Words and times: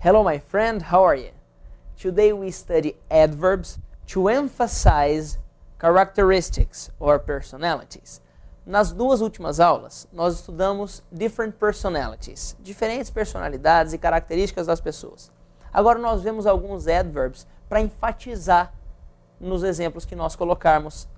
Hello, 0.00 0.22
my 0.22 0.38
friend, 0.38 0.80
how 0.80 1.02
are 1.02 1.16
you? 1.16 1.32
Today 1.96 2.32
we 2.32 2.52
study 2.52 2.94
adverbs 3.10 3.80
to 4.06 4.28
emphasize 4.28 5.38
characteristics 5.80 6.88
or 7.00 7.18
personalities. 7.18 8.20
Nas 8.64 8.92
duas 8.92 9.20
últimas 9.20 9.58
aulas, 9.58 10.06
nós 10.12 10.34
estudamos 10.34 11.02
different 11.10 11.58
personalities, 11.58 12.54
diferentes 12.60 13.10
personalidades 13.10 13.92
e 13.92 13.98
características 13.98 14.68
das 14.68 14.80
pessoas. 14.80 15.32
Agora 15.72 15.98
nós 15.98 16.22
vemos 16.22 16.46
alguns 16.46 16.86
adverbs 16.86 17.44
para 17.68 17.80
enfatizar 17.80 18.72
nos 19.40 19.64
exemplos 19.64 20.04
que 20.04 20.14
nós 20.14 20.36
colocarmos 20.36 21.08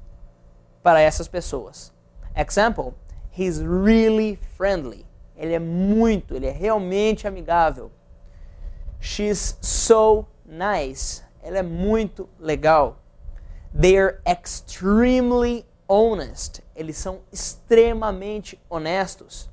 para 0.83 1.03
essas 1.03 1.29
pessoas. 1.29 1.93
Example, 2.35 2.95
he's 3.31 3.61
really 3.61 4.39
friendly. 4.57 5.05
Ele 5.37 5.53
é 5.53 5.59
muito, 5.59 6.35
ele 6.35 6.47
é 6.47 6.51
realmente 6.51 7.29
amigável. 7.29 7.93
She's 9.01 9.57
so 9.63 10.29
nice. 10.45 11.23
Ela 11.43 11.59
é 11.59 11.63
muito 11.63 12.29
legal. 12.39 12.99
They're 13.75 14.21
extremely 14.27 15.65
honest. 15.89 16.63
Eles 16.77 16.97
são 16.97 17.21
extremamente 17.33 18.61
honestos. 18.69 19.49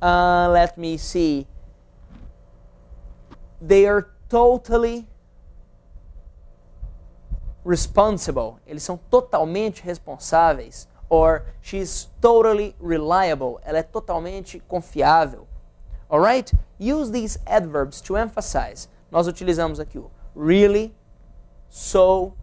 Uh, 0.00 0.50
let 0.50 0.78
me 0.78 0.98
see. 0.98 1.46
They 3.60 3.86
are 3.86 4.06
totally 4.28 5.06
responsible. 7.64 8.60
Eles 8.66 8.82
são 8.82 8.96
totalmente 9.10 9.82
responsáveis. 9.82 10.88
Or 11.08 11.44
she's 11.60 12.10
totally 12.20 12.74
reliable. 12.80 13.60
Ela 13.62 13.78
é 13.78 13.82
totalmente 13.82 14.58
confiável. 14.60 15.46
Alright? 16.10 16.52
Use 16.78 17.10
these 17.10 17.38
adverbs 17.46 18.00
to 18.02 18.16
emphasize. 18.16 18.88
Nós 19.10 19.26
utilizamos 19.26 19.78
aqui 19.78 19.98
o 19.98 20.10
really, 20.34 20.94
so, 21.68 22.34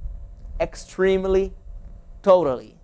extremely, 0.60 1.54
totally. 2.22 2.78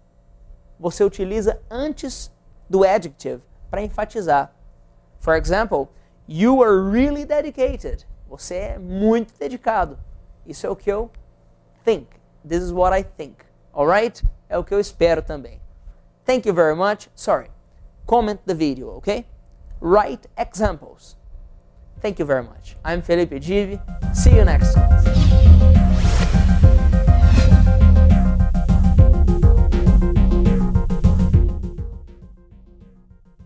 Você 0.80 1.04
utiliza 1.04 1.60
antes 1.70 2.32
do 2.70 2.84
adjective 2.84 3.42
para 3.70 3.82
enfatizar. 3.82 4.52
For 5.20 5.36
example, 5.36 5.90
you 6.28 6.62
are 6.62 6.92
really 6.92 7.26
dedicated. 7.26 8.06
Você 8.30 8.56
é 8.56 8.80
muito 8.80 9.34
dedicado. 9.40 9.98
Isso 10.46 10.66
é 10.68 10.70
o 10.70 10.76
que 10.76 10.92
eu 10.92 11.10
think. 11.84 12.08
This 12.48 12.64
is 12.64 12.72
what 12.72 12.98
I 12.98 13.04
think. 13.04 13.38
Alright? 13.74 14.24
É 14.50 14.58
o 14.58 14.64
que 14.64 14.74
eu 14.74 14.80
espero 14.80 15.22
também. 15.22 15.62
Thank 16.26 16.48
you 16.48 16.54
very 16.54 16.76
much. 16.76 17.10
Sorry. 17.16 17.50
Comment 18.06 18.40
the 18.46 18.54
video, 18.54 18.90
okay? 18.98 19.26
Write 19.82 20.28
examples. 20.38 21.16
Thank 22.02 22.20
you 22.20 22.26
very 22.26 22.44
much. 22.44 22.76
I'm 22.84 23.02
Felipe 23.02 23.32
Givi. 23.32 23.80
See 24.16 24.36
you 24.36 24.46
next 24.46 24.74
class. 24.74 25.27